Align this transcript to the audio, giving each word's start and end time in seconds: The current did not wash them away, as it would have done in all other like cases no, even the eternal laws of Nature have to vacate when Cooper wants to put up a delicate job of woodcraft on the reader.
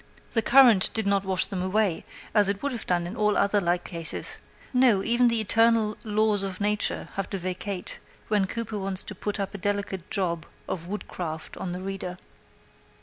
The 0.33 0.41
current 0.41 0.89
did 0.95 1.05
not 1.05 1.25
wash 1.25 1.45
them 1.45 1.61
away, 1.61 2.05
as 2.33 2.49
it 2.49 2.63
would 2.63 2.71
have 2.71 2.87
done 2.87 3.05
in 3.05 3.15
all 3.15 3.37
other 3.37 3.61
like 3.61 3.83
cases 3.83 4.39
no, 4.73 5.03
even 5.03 5.27
the 5.27 5.39
eternal 5.39 5.95
laws 6.03 6.41
of 6.41 6.59
Nature 6.59 7.09
have 7.13 7.29
to 7.29 7.37
vacate 7.37 7.99
when 8.27 8.47
Cooper 8.47 8.79
wants 8.79 9.03
to 9.03 9.13
put 9.13 9.39
up 9.39 9.53
a 9.53 9.59
delicate 9.59 10.09
job 10.09 10.47
of 10.67 10.87
woodcraft 10.87 11.55
on 11.57 11.71
the 11.71 11.81
reader. 11.81 12.17